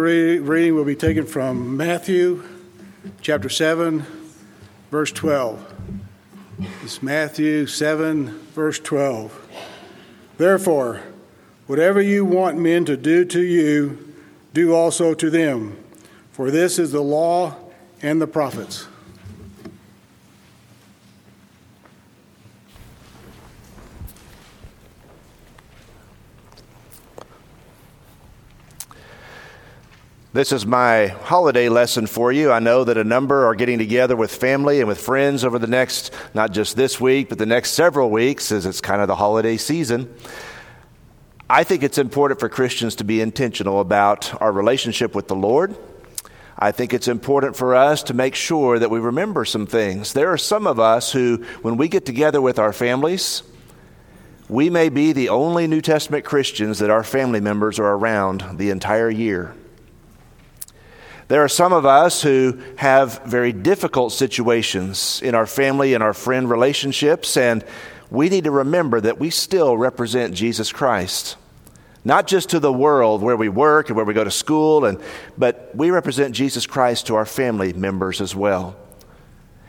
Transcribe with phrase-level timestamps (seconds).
[0.00, 2.42] reading will be taken from Matthew
[3.20, 4.04] chapter 7,
[4.90, 5.74] verse 12.
[6.82, 9.40] It's Matthew 7, verse 12.
[10.36, 11.00] Therefore,
[11.66, 14.14] whatever you want men to do to you,
[14.52, 15.76] do also to them,
[16.32, 17.56] for this is the law
[18.02, 18.88] and the prophets.
[30.34, 32.50] This is my holiday lesson for you.
[32.50, 35.68] I know that a number are getting together with family and with friends over the
[35.68, 39.14] next, not just this week, but the next several weeks as it's kind of the
[39.14, 40.12] holiday season.
[41.48, 45.76] I think it's important for Christians to be intentional about our relationship with the Lord.
[46.58, 50.14] I think it's important for us to make sure that we remember some things.
[50.14, 53.44] There are some of us who, when we get together with our families,
[54.48, 58.70] we may be the only New Testament Christians that our family members are around the
[58.70, 59.54] entire year.
[61.28, 66.12] There are some of us who have very difficult situations in our family and our
[66.12, 67.64] friend relationships, and
[68.10, 71.36] we need to remember that we still represent Jesus Christ.
[72.04, 75.00] Not just to the world where we work and where we go to school, and,
[75.38, 78.76] but we represent Jesus Christ to our family members as well.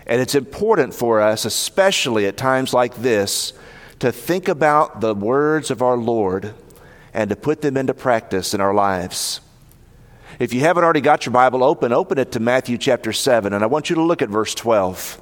[0.05, 3.53] And it's important for us, especially at times like this,
[3.99, 6.53] to think about the words of our Lord
[7.13, 9.39] and to put them into practice in our lives.
[10.37, 13.63] If you haven't already got your Bible open, open it to Matthew chapter 7, and
[13.63, 15.21] I want you to look at verse 12.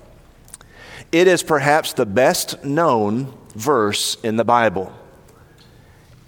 [1.11, 4.91] It is perhaps the best known verse in the Bible,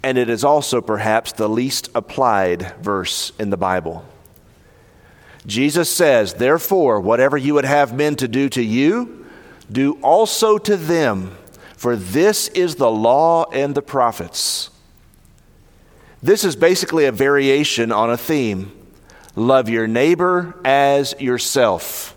[0.04, 4.04] and it is also perhaps the least applied verse in the Bible.
[5.46, 9.26] Jesus says, Therefore, whatever you would have men to do to you,
[9.70, 11.36] do also to them,
[11.76, 14.70] for this is the law and the prophets.
[16.22, 18.75] This is basically a variation on a theme
[19.36, 22.16] love your neighbor as yourself.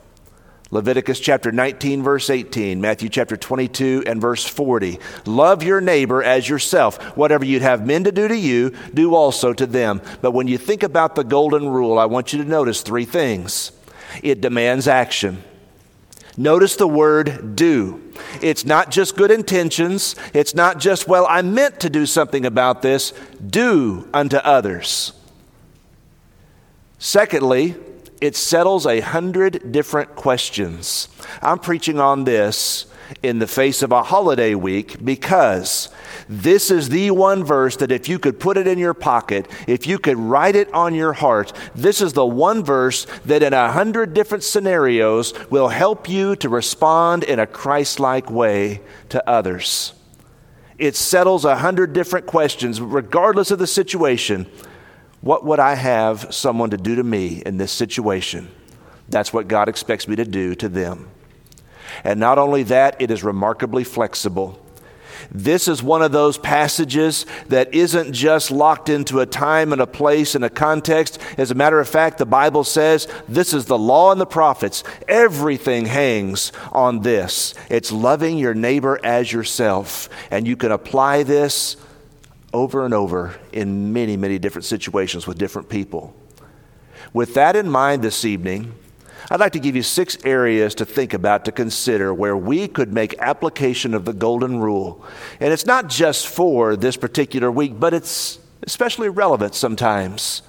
[0.71, 4.99] Leviticus chapter 19, verse 18, Matthew chapter 22 and verse 40.
[5.25, 7.17] Love your neighbor as yourself.
[7.17, 9.99] Whatever you'd have men to do to you, do also to them.
[10.21, 13.71] But when you think about the golden rule, I want you to notice three things
[14.23, 15.43] it demands action.
[16.37, 18.01] Notice the word do.
[18.41, 20.15] It's not just good intentions.
[20.33, 23.11] It's not just, well, I meant to do something about this.
[23.45, 25.18] Do unto others.
[26.99, 27.75] Secondly,
[28.19, 31.07] it settles a hundred different questions.
[31.41, 32.85] I'm preaching on this
[33.23, 35.89] in the face of a holiday week because
[36.27, 39.87] this is the one verse that if you could put it in your pocket, if
[39.87, 43.71] you could write it on your heart, this is the one verse that in a
[43.71, 49.93] hundred different scenarios will help you to respond in a Christ like way to others.
[50.77, 54.47] It settles a hundred different questions, regardless of the situation.
[55.21, 58.49] What would I have someone to do to me in this situation?
[59.09, 61.09] That's what God expects me to do to them.
[62.03, 64.63] And not only that, it is remarkably flexible.
[65.31, 69.87] This is one of those passages that isn't just locked into a time and a
[69.87, 71.19] place and a context.
[71.37, 74.83] As a matter of fact, the Bible says this is the law and the prophets.
[75.07, 77.53] Everything hangs on this.
[77.69, 80.09] It's loving your neighbor as yourself.
[80.31, 81.75] And you can apply this
[82.53, 86.15] over and over in many, many different situations with different people.
[87.13, 88.73] With that in mind this evening,
[89.29, 92.91] I'd like to give you six areas to think about, to consider, where we could
[92.91, 95.03] make application of the Golden Rule.
[95.39, 100.41] And it's not just for this particular week, but it's especially relevant sometimes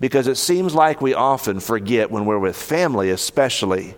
[0.00, 3.94] because it seems like we often forget when we're with family, especially,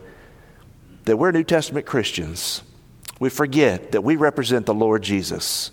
[1.05, 2.63] that we're New Testament Christians.
[3.21, 5.71] We forget that we represent the Lord Jesus.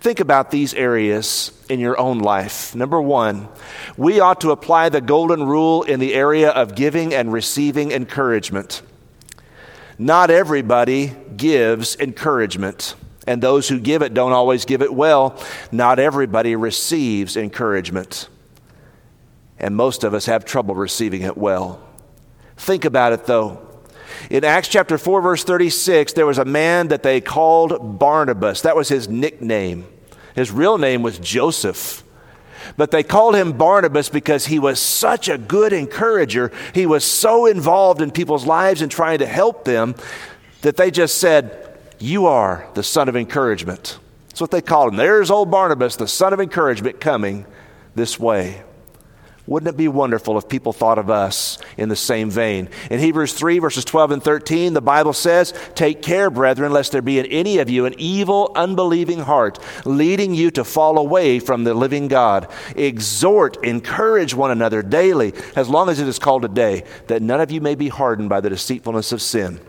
[0.00, 2.74] Think about these areas in your own life.
[2.74, 3.48] Number one,
[3.96, 8.82] we ought to apply the golden rule in the area of giving and receiving encouragement.
[9.98, 12.94] Not everybody gives encouragement,
[13.26, 15.40] and those who give it don't always give it well.
[15.70, 18.28] Not everybody receives encouragement,
[19.58, 21.80] and most of us have trouble receiving it well.
[22.56, 23.73] Think about it though.
[24.30, 28.62] In Acts chapter 4, verse 36, there was a man that they called Barnabas.
[28.62, 29.86] That was his nickname.
[30.34, 32.02] His real name was Joseph.
[32.76, 36.50] But they called him Barnabas because he was such a good encourager.
[36.74, 39.94] He was so involved in people's lives and trying to help them
[40.62, 43.98] that they just said, You are the son of encouragement.
[44.28, 44.96] That's what they called him.
[44.96, 47.46] There's old Barnabas, the son of encouragement, coming
[47.94, 48.62] this way.
[49.46, 52.70] Wouldn't it be wonderful if people thought of us in the same vein.
[52.90, 57.02] In Hebrews 3, verses 12 and 13, the Bible says, Take care, brethren, lest there
[57.02, 61.64] be in any of you an evil, unbelieving heart, leading you to fall away from
[61.64, 62.50] the living God.
[62.74, 67.40] Exhort, encourage one another daily, as long as it is called a day, that none
[67.40, 69.60] of you may be hardened by the deceitfulness of sin.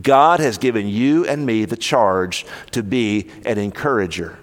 [0.00, 4.38] God has given you and me the charge to be an encourager,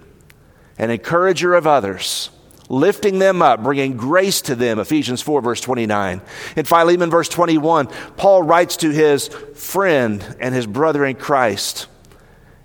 [0.77, 2.29] an encourager of others
[2.69, 4.79] lifting them up, bringing grace to them.
[4.79, 6.21] Ephesians 4, verse 29.
[6.55, 7.87] In Philemon, verse 21,
[8.17, 11.87] Paul writes to his friend and his brother in Christ,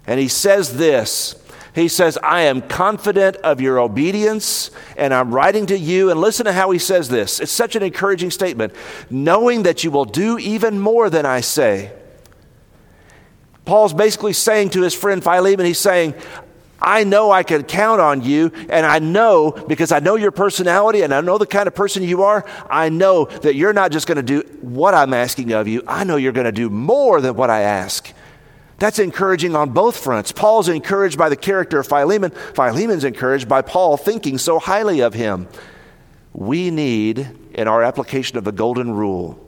[0.07, 1.37] and he says this.
[1.75, 6.11] He says, I am confident of your obedience, and I'm writing to you.
[6.11, 7.41] And listen to how he says this.
[7.41, 8.75] It's such an encouraging statement.
[9.09, 11.91] Knowing that you will do even more than I say.
[13.65, 16.15] Paul's basically saying to his friend Philemon, he's saying,
[16.83, 21.03] I know I can count on you, and I know because I know your personality
[21.03, 24.07] and I know the kind of person you are, I know that you're not just
[24.07, 27.21] going to do what I'm asking of you, I know you're going to do more
[27.21, 28.13] than what I ask.
[28.79, 30.33] That's encouraging on both fronts.
[30.33, 35.15] Paul's encouraged by the character of Philemon, Philemon's encouraged by Paul thinking so highly of
[35.15, 35.47] him.
[36.33, 39.39] We need, in our application of the Golden Rule,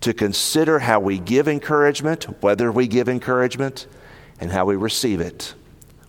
[0.00, 3.86] to consider how we give encouragement, whether we give encouragement,
[4.40, 5.54] and how we receive it.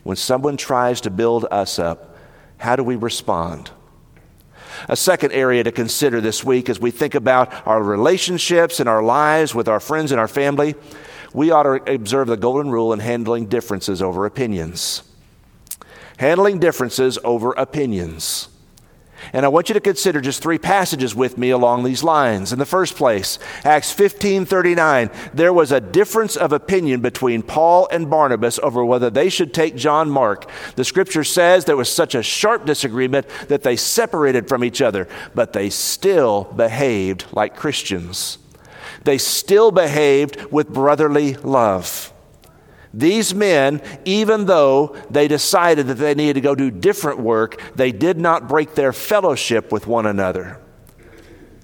[0.05, 2.15] When someone tries to build us up,
[2.57, 3.71] how do we respond?
[4.87, 9.01] A second area to consider this week as we think about our relationships and our
[9.01, 10.75] lives with our friends and our family,
[11.33, 15.01] we ought to observe the golden rule in handling differences over opinions.
[16.17, 18.49] Handling differences over opinions.
[19.33, 22.53] And I want you to consider just three passages with me along these lines.
[22.53, 28.09] In the first place, Acts 15:39, there was a difference of opinion between Paul and
[28.09, 30.49] Barnabas over whether they should take John Mark.
[30.75, 35.07] The scripture says there was such a sharp disagreement that they separated from each other,
[35.33, 38.37] but they still behaved like Christians.
[39.03, 42.11] They still behaved with brotherly love.
[42.95, 47.91] These men, even though they decided that they needed to go do different work, they
[47.91, 50.61] did not break their fellowship with one another.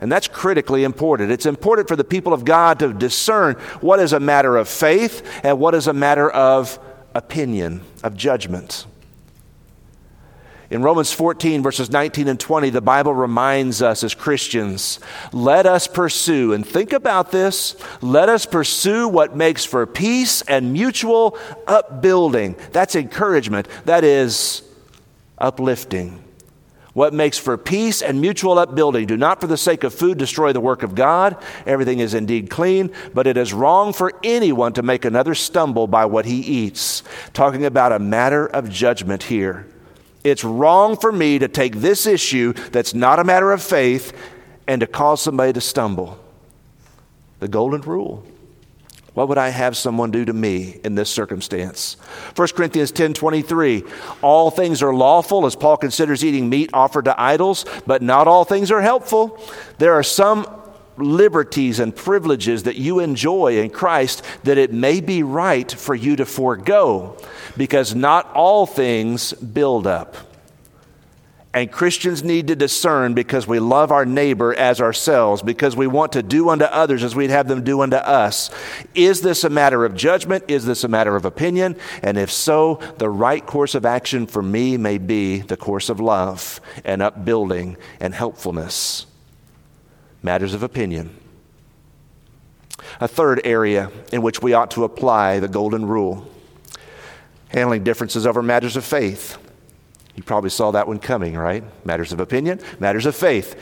[0.02, 1.32] And that's critically important.
[1.32, 5.26] It's important for the people of God to discern what is a matter of faith
[5.44, 6.78] and what is a matter of
[7.16, 8.86] opinion, of judgment.
[10.72, 15.02] In Romans 14, verses 19 and 20, the Bible reminds us as Christians
[15.34, 20.72] let us pursue, and think about this, let us pursue what makes for peace and
[20.72, 21.38] mutual
[21.68, 22.56] upbuilding.
[22.72, 24.64] That's encouragement, that is
[25.38, 26.24] uplifting.
[26.94, 29.08] What makes for peace and mutual upbuilding.
[29.08, 31.38] Do not for the sake of food destroy the work of God.
[31.66, 36.06] Everything is indeed clean, but it is wrong for anyone to make another stumble by
[36.06, 37.04] what he eats.
[37.34, 39.71] Talking about a matter of judgment here.
[40.24, 44.14] It's wrong for me to take this issue that's not a matter of faith
[44.68, 46.20] and to cause somebody to stumble.
[47.40, 48.24] The golden rule.
[49.14, 51.98] What would I have someone do to me in this circumstance?
[52.36, 53.84] 1 Corinthians 10 23.
[54.22, 58.46] All things are lawful as Paul considers eating meat offered to idols, but not all
[58.46, 59.38] things are helpful.
[59.80, 60.61] There are some
[61.04, 66.16] liberties and privileges that you enjoy in Christ that it may be right for you
[66.16, 67.18] to forego
[67.58, 70.16] because not all things build up.
[71.54, 76.14] And Christians need to discern because we love our neighbor as ourselves, because we want
[76.14, 78.50] to do unto others as we'd have them do unto us.
[78.96, 80.46] Is this a matter of judgment?
[80.48, 81.76] Is this a matter of opinion?
[82.04, 86.00] And if so, the right course of action for me may be the course of
[86.00, 89.08] love and upbuilding and helpfulness
[90.24, 91.16] matters of opinion.
[93.00, 96.28] A third area in which we ought to apply the golden rule
[97.50, 99.38] handling differences over matters of faith.
[100.16, 101.64] You probably saw that one coming, right?
[101.86, 103.56] Matters of opinion, matters of faith.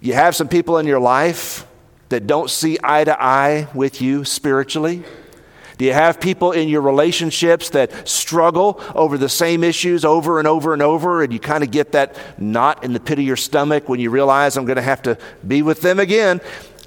[0.00, 1.66] You have some people in your life
[2.08, 5.02] that don't see eye to eye with you spiritually.
[5.78, 10.48] Do you have people in your relationships that struggle over the same issues over and
[10.48, 13.36] over and over, and you kind of get that knot in the pit of your
[13.36, 16.40] stomach when you realize I'm going to have to be with them again?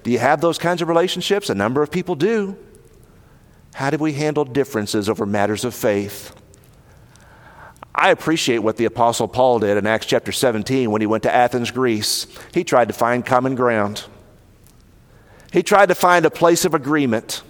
[0.04, 1.50] Do you have those kinds of relationships?
[1.50, 2.58] A number of people do.
[3.76, 6.36] How do we handle differences over matters of faith?
[7.94, 11.34] I appreciate what the Apostle Paul did in Acts chapter 17 when he went to
[11.34, 12.28] Athens, Greece.
[12.54, 14.06] He tried to find common ground,
[15.52, 17.44] he tried to find a place of agreement.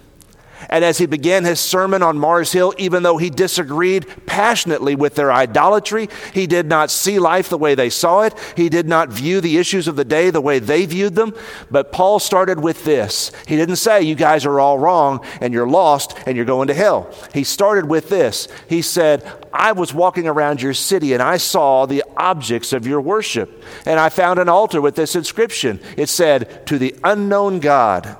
[0.68, 5.14] And as he began his sermon on Mars Hill, even though he disagreed passionately with
[5.14, 8.34] their idolatry, he did not see life the way they saw it.
[8.56, 11.34] He did not view the issues of the day the way they viewed them.
[11.70, 13.32] But Paul started with this.
[13.46, 16.74] He didn't say, You guys are all wrong and you're lost and you're going to
[16.74, 17.12] hell.
[17.32, 18.48] He started with this.
[18.68, 23.00] He said, I was walking around your city and I saw the objects of your
[23.00, 23.62] worship.
[23.86, 25.80] And I found an altar with this inscription.
[25.96, 28.16] It said, To the unknown God.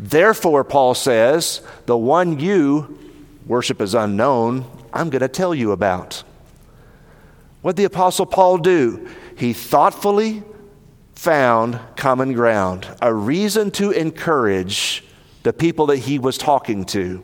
[0.00, 2.98] Therefore, Paul says, the one you
[3.44, 4.64] worship as unknown,
[4.94, 6.24] I'm going to tell you about.
[7.60, 9.06] What did the Apostle Paul do?
[9.36, 10.42] He thoughtfully
[11.14, 15.04] found common ground, a reason to encourage
[15.42, 17.22] the people that he was talking to.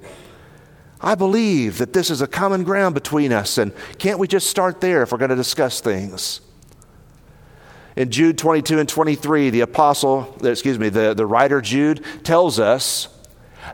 [1.00, 4.82] I believe that this is a common ground between us, and can't we just start
[4.82, 6.42] there if we're going to discuss things?
[7.96, 13.08] In Jude 22 and 23, the apostle, excuse me, the, the writer Jude tells us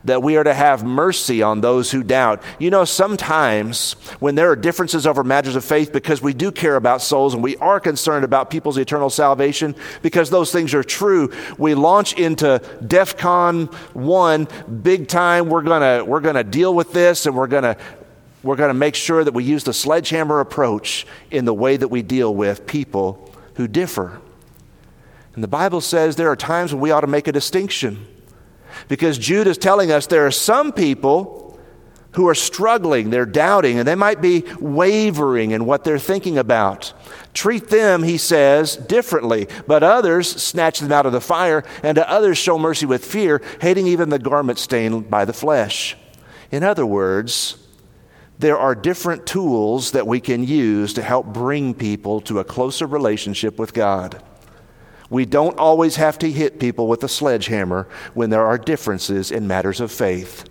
[0.05, 2.41] that we are to have mercy on those who doubt.
[2.61, 6.77] You know, sometimes when there are differences over matters of faith, because we do care
[6.77, 11.33] about souls and we are concerned about people's eternal salvation, because those things are true,
[11.59, 14.49] we launch into DEF CON 1,
[14.83, 15.49] big time.
[15.49, 17.77] We're going we're gonna deal with this and we're to
[18.45, 21.87] we're going to make sure that we use the sledgehammer approach in the way that
[21.87, 24.21] we deal with people who differ.
[25.35, 28.07] And the Bible says there are times when we ought to make a distinction.
[28.89, 31.59] Because Jude is telling us there are some people
[32.13, 36.93] who are struggling, they're doubting, and they might be wavering in what they're thinking about.
[37.33, 42.11] Treat them, he says, differently, but others snatch them out of the fire, and to
[42.11, 45.97] others show mercy with fear, hating even the garment stained by the flesh.
[46.51, 47.62] In other words,
[48.39, 52.87] there are different tools that we can use to help bring people to a closer
[52.87, 54.23] relationship with God.
[55.11, 59.47] We don't always have to hit people with a sledgehammer when there are differences in
[59.47, 60.45] matters of faith.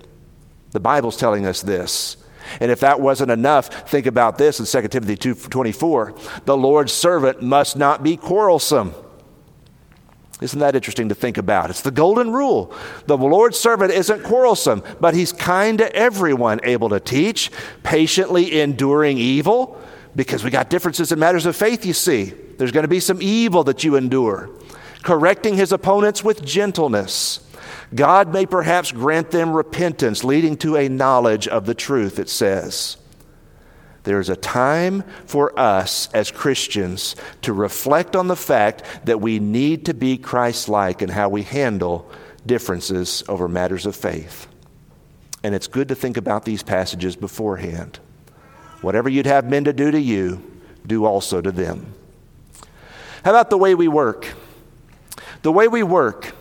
[0.72, 2.18] The Bible's telling us this.
[2.60, 6.14] And if that wasn't enough, think about this in 2 Timothy 2:24.
[6.46, 8.94] The Lord's servant must not be quarrelsome
[10.42, 11.70] isn't that interesting to think about?
[11.70, 12.74] It's the golden rule.
[13.06, 17.52] The Lord's servant isn't quarrelsome, but he's kind to everyone, able to teach,
[17.84, 19.80] patiently enduring evil,
[20.16, 22.34] because we got differences in matters of faith, you see.
[22.58, 24.50] There's going to be some evil that you endure.
[25.04, 27.48] Correcting his opponents with gentleness.
[27.94, 32.98] God may perhaps grant them repentance, leading to a knowledge of the truth, it says.
[34.03, 39.86] There's a time for us as Christians to reflect on the fact that we need
[39.86, 42.10] to be Christ like in how we handle
[42.46, 44.48] differences over matters of faith.
[45.43, 48.00] And it's good to think about these passages beforehand.
[48.81, 50.41] Whatever you'd have men to do to you,
[50.86, 51.93] do also to them.
[53.24, 54.34] How about the way we work?
[55.43, 56.34] The way we work.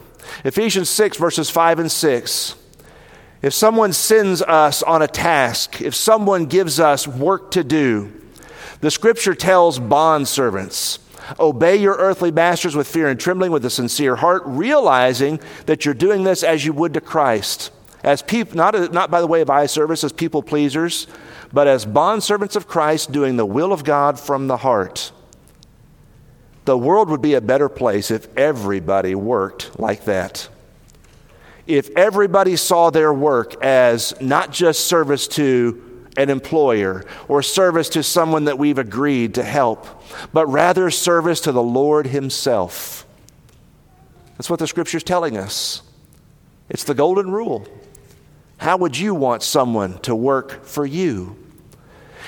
[0.45, 2.55] Ephesians 6, verses 5 and 6.
[3.43, 8.13] If someone sends us on a task, if someone gives us work to do,
[8.83, 10.99] the scripture tells bond servants,
[11.39, 15.95] obey your earthly masters with fear and trembling with a sincere heart, realizing that you're
[15.95, 17.71] doing this as you would to Christ.
[18.03, 21.07] As people, not, not by the way of eye service, as people pleasers,
[21.53, 25.13] but as bond servants of Christ, doing the will of God from the heart.
[26.67, 30.49] The world would be a better place if everybody worked like that
[31.71, 38.03] if everybody saw their work as not just service to an employer or service to
[38.03, 39.87] someone that we've agreed to help,
[40.33, 43.07] but rather service to the Lord Himself.
[44.37, 45.83] That's what the scripture's telling us.
[46.69, 47.67] It's the golden rule.
[48.59, 51.37] How would you want someone to work for you?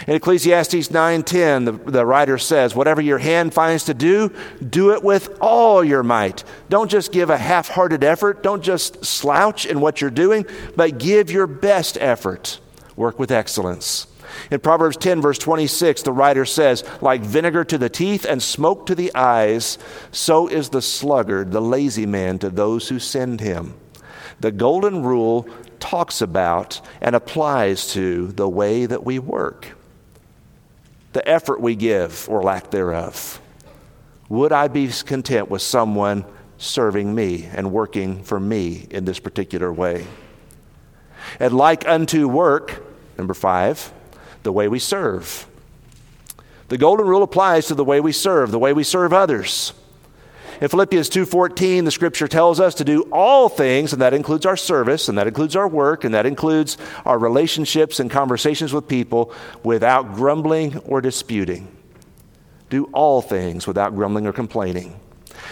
[0.07, 4.33] In Ecclesiastes 9:10, the, the writer says, "Whatever your hand finds to do,
[4.69, 6.45] do it with all your might.
[6.69, 8.43] Don't just give a half-hearted effort.
[8.43, 10.47] Don't just slouch in what you're doing,
[10.77, 12.59] but give your best effort.
[12.97, 14.07] Work with excellence."
[14.51, 18.87] In Proverbs 10, verse 26, the writer says, Like vinegar to the teeth and smoke
[18.87, 19.77] to the eyes,
[20.11, 23.75] so is the sluggard, the lazy man, to those who send him.
[24.41, 25.47] The golden rule
[25.81, 29.69] talks about and applies to the way that we work
[31.13, 33.41] the effort we give or lack thereof.
[34.29, 36.25] Would I be content with someone
[36.59, 40.07] serving me and working for me in this particular way?
[41.39, 42.83] And like unto work,
[43.19, 43.93] number five,
[44.43, 45.47] the way we serve.
[46.69, 49.75] The golden rule applies to the way we serve, the way we serve others.
[50.63, 54.57] In Philippians 2:14, the scripture tells us to do all things, and that includes our
[54.57, 59.33] service, and that includes our work, and that includes our relationships and conversations with people
[59.65, 61.67] without grumbling or disputing.
[62.71, 64.95] Do all things without grumbling or complaining.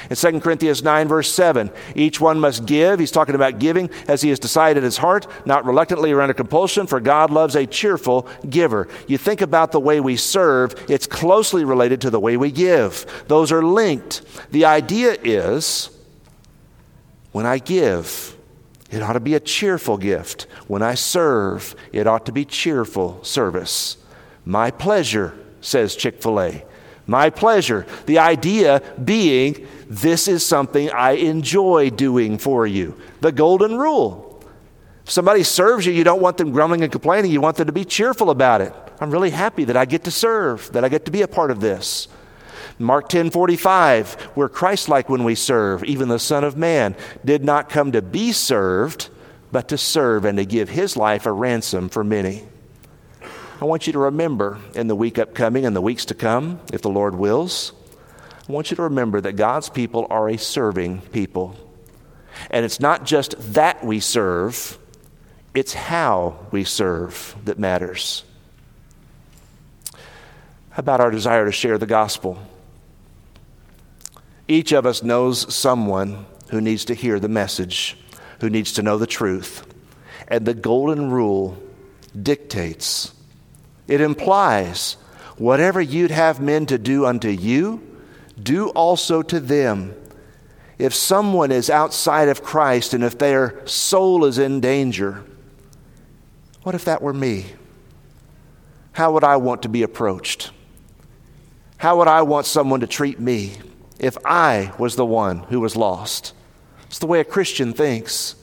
[0.08, 2.98] In 2 Corinthians 9, verse 7, each one must give.
[2.98, 6.86] He's talking about giving as he has decided his heart, not reluctantly or under compulsion,
[6.86, 8.88] for God loves a cheerful giver.
[9.06, 13.24] You think about the way we serve, it's closely related to the way we give.
[13.28, 14.22] Those are linked.
[14.50, 15.90] The idea is
[17.32, 18.36] when I give,
[18.90, 20.46] it ought to be a cheerful gift.
[20.66, 23.96] When I serve, it ought to be cheerful service.
[24.44, 26.64] My pleasure, says Chick fil A.
[27.06, 27.86] My pleasure.
[28.06, 32.98] The idea being, this is something I enjoy doing for you.
[33.20, 34.42] The golden rule.
[35.04, 37.30] If somebody serves you, you don't want them grumbling and complaining.
[37.30, 38.72] You want them to be cheerful about it.
[39.00, 41.50] I'm really happy that I get to serve, that I get to be a part
[41.50, 42.06] of this.
[42.78, 45.84] Mark 10 45, we're Christ like when we serve.
[45.84, 49.10] Even the Son of Man did not come to be served,
[49.52, 52.44] but to serve and to give his life a ransom for many.
[53.60, 56.80] I want you to remember in the week upcoming and the weeks to come, if
[56.80, 57.74] the Lord wills,
[58.48, 61.56] I want you to remember that God's people are a serving people.
[62.50, 64.78] And it's not just that we serve,
[65.54, 68.24] it's how we serve that matters.
[70.74, 72.38] About our desire to share the gospel?
[74.48, 77.98] Each of us knows someone who needs to hear the message,
[78.40, 79.66] who needs to know the truth.
[80.28, 81.62] And the golden rule
[82.20, 83.12] dictates
[83.90, 84.92] it implies
[85.36, 87.82] whatever you'd have men to do unto you,
[88.40, 89.94] do also to them.
[90.78, 95.24] If someone is outside of Christ and if their soul is in danger,
[96.62, 97.46] what if that were me?
[98.92, 100.52] How would I want to be approached?
[101.78, 103.54] How would I want someone to treat me
[103.98, 106.32] if I was the one who was lost?
[106.86, 108.36] It's the way a Christian thinks.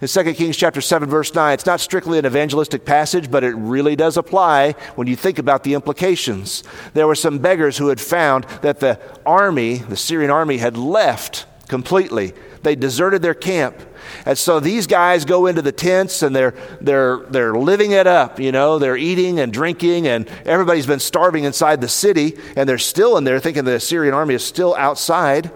[0.00, 3.50] In 2 Kings chapter 7 verse 9, it's not strictly an evangelistic passage, but it
[3.50, 6.64] really does apply when you think about the implications.
[6.94, 11.44] There were some beggars who had found that the army, the Syrian army had left
[11.68, 12.32] completely.
[12.62, 13.76] They deserted their camp.
[14.24, 18.40] And so these guys go into the tents and they're, they're, they're living it up.
[18.40, 22.78] You know, they're eating and drinking, and everybody's been starving inside the city, and they're
[22.78, 25.50] still in there thinking the Syrian army is still outside.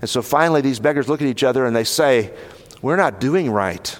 [0.00, 2.32] And so finally, these beggars look at each other and they say,
[2.82, 3.98] we're not doing right.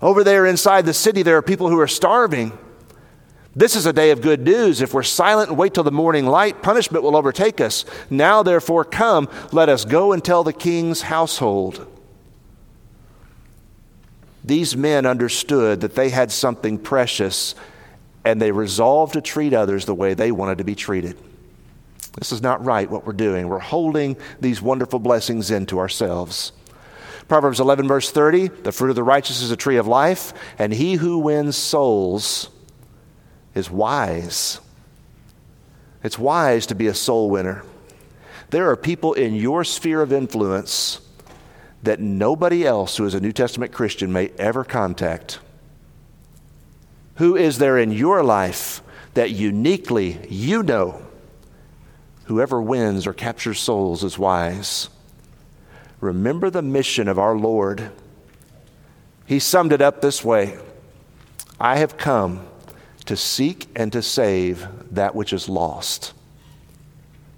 [0.00, 2.56] Over there inside the city, there are people who are starving.
[3.54, 4.82] This is a day of good news.
[4.82, 7.86] If we're silent and wait till the morning light, punishment will overtake us.
[8.10, 11.86] Now, therefore, come, let us go and tell the king's household.
[14.44, 17.54] These men understood that they had something precious
[18.24, 21.16] and they resolved to treat others the way they wanted to be treated.
[22.18, 23.48] This is not right what we're doing.
[23.48, 26.52] We're holding these wonderful blessings into ourselves.
[27.28, 30.72] Proverbs 11, verse 30 The fruit of the righteous is a tree of life, and
[30.72, 32.50] he who wins souls
[33.54, 34.60] is wise.
[36.02, 37.64] It's wise to be a soul winner.
[38.50, 41.00] There are people in your sphere of influence
[41.82, 45.40] that nobody else who is a New Testament Christian may ever contact.
[47.16, 48.82] Who is there in your life
[49.14, 51.02] that uniquely you know
[52.24, 54.90] whoever wins or captures souls is wise?
[56.00, 57.90] Remember the mission of our Lord.
[59.26, 60.58] He summed it up this way
[61.58, 62.46] I have come
[63.06, 66.12] to seek and to save that which is lost.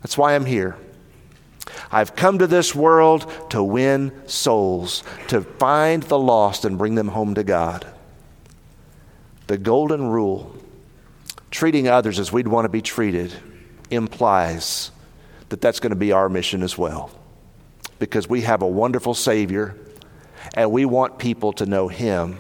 [0.03, 0.77] That's why I'm here.
[1.93, 7.09] I've come to this world to win souls, to find the lost and bring them
[7.09, 7.87] home to God.
[9.47, 10.55] The golden rule,
[11.51, 13.33] treating others as we'd want to be treated,
[13.91, 14.91] implies
[15.51, 17.18] that that's going to be our mission as well
[17.99, 19.75] because we have a wonderful Savior
[20.55, 22.39] and we want people to know Him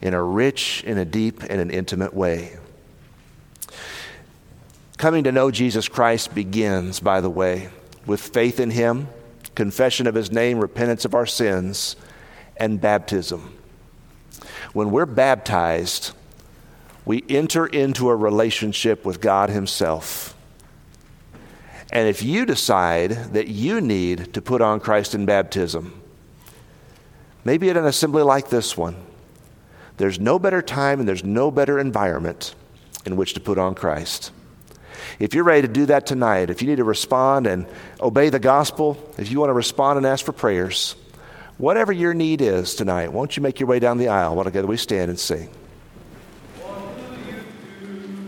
[0.00, 2.56] in a rich, in a deep, and an intimate way.
[4.96, 7.70] Coming to know Jesus Christ begins, by the way,
[8.06, 9.08] with faith in Him,
[9.54, 11.96] confession of His name, repentance of our sins,
[12.56, 13.56] and baptism.
[14.72, 16.12] When we're baptized,
[17.04, 20.33] we enter into a relationship with God Himself.
[21.94, 26.02] And if you decide that you need to put on Christ in baptism,
[27.44, 28.96] maybe at an assembly like this one,
[29.96, 32.56] there's no better time and there's no better environment
[33.06, 34.32] in which to put on Christ.
[35.20, 37.64] If you're ready to do that tonight, if you need to respond and
[38.00, 40.96] obey the gospel, if you want to respond and ask for prayers,
[41.58, 44.66] whatever your need is tonight, won't you make your way down the aisle while together
[44.66, 45.48] we stand and sing?